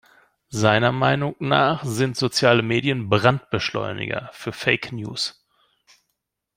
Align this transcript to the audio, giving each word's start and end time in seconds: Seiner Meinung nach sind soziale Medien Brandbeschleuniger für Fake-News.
Seiner 0.49 0.91
Meinung 0.91 1.35
nach 1.37 1.85
sind 1.85 2.17
soziale 2.17 2.63
Medien 2.63 3.07
Brandbeschleuniger 3.07 4.31
für 4.33 4.51
Fake-News. 4.51 5.45